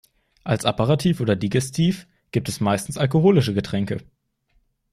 Als 0.43 0.65
Aperitif 0.65 1.19
oder 1.19 1.35
Digestif 1.35 2.07
gibt 2.31 2.49
es 2.49 2.59
meistens 2.59 2.97
alkoholische 2.97 3.53
Getränke. 3.53 3.99